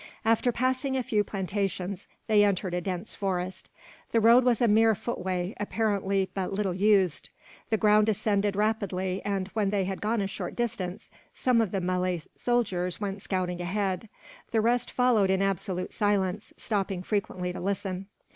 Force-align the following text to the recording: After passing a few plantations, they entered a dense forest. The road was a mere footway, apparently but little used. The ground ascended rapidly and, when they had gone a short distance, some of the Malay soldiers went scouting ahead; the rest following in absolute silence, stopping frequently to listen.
After 0.25 0.51
passing 0.51 0.97
a 0.97 1.03
few 1.03 1.23
plantations, 1.23 2.07
they 2.25 2.43
entered 2.43 2.73
a 2.73 2.81
dense 2.81 3.13
forest. 3.13 3.69
The 4.13 4.19
road 4.19 4.43
was 4.43 4.59
a 4.59 4.67
mere 4.67 4.95
footway, 4.95 5.53
apparently 5.59 6.31
but 6.33 6.51
little 6.51 6.73
used. 6.73 7.29
The 7.69 7.77
ground 7.77 8.09
ascended 8.09 8.55
rapidly 8.55 9.21
and, 9.23 9.49
when 9.49 9.69
they 9.69 9.83
had 9.83 10.01
gone 10.01 10.19
a 10.19 10.25
short 10.25 10.55
distance, 10.55 11.11
some 11.35 11.61
of 11.61 11.69
the 11.69 11.81
Malay 11.81 12.19
soldiers 12.35 12.99
went 12.99 13.21
scouting 13.21 13.61
ahead; 13.61 14.09
the 14.49 14.59
rest 14.59 14.89
following 14.89 15.29
in 15.29 15.43
absolute 15.43 15.93
silence, 15.93 16.51
stopping 16.57 17.03
frequently 17.03 17.53
to 17.53 17.59
listen. 17.59 18.07